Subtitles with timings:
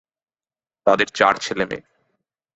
[0.87, 1.83] তাদের চার ছেলেমেয়ে।